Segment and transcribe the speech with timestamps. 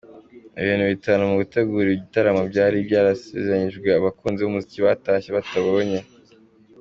[0.61, 5.99] Ibintu bitanu mu gutegura igitaramo byari byasezeranyijwe abakunzi b’umuziki batashye batabonye:.